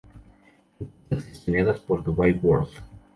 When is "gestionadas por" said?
1.29-2.01